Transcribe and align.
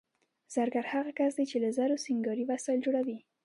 زرګر 0.55 0.85
هغه 0.93 1.11
کس 1.19 1.31
دی 1.37 1.45
چې 1.51 1.57
له 1.63 1.69
زرو 1.77 2.01
سینګاري 2.05 2.43
وسایل 2.45 2.79
جوړوي 2.85 3.17